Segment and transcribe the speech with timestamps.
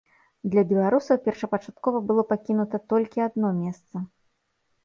[0.53, 3.95] Для беларусаў першапачаткова было пакінута толькі адно месца.